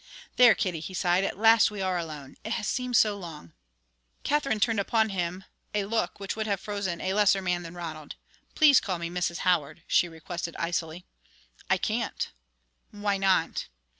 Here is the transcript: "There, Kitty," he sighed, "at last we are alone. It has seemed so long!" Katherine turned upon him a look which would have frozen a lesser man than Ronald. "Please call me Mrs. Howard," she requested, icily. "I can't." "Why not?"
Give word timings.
"There, 0.35 0.55
Kitty," 0.55 0.79
he 0.79 0.95
sighed, 0.95 1.23
"at 1.23 1.37
last 1.37 1.69
we 1.69 1.79
are 1.79 1.95
alone. 1.99 2.35
It 2.43 2.53
has 2.53 2.67
seemed 2.67 2.97
so 2.97 3.15
long!" 3.19 3.53
Katherine 4.23 4.59
turned 4.59 4.79
upon 4.79 5.09
him 5.09 5.43
a 5.75 5.85
look 5.85 6.19
which 6.19 6.35
would 6.35 6.47
have 6.47 6.59
frozen 6.59 6.99
a 6.99 7.13
lesser 7.13 7.39
man 7.39 7.61
than 7.61 7.75
Ronald. 7.75 8.15
"Please 8.55 8.81
call 8.81 8.97
me 8.97 9.11
Mrs. 9.11 9.39
Howard," 9.45 9.83
she 9.85 10.09
requested, 10.09 10.55
icily. 10.57 11.05
"I 11.69 11.77
can't." 11.77 12.31
"Why 12.89 13.17
not?" 13.19 13.67